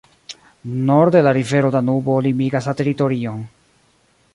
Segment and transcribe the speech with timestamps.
[0.87, 3.49] Norde la rivero Danubo limigas la teritorion.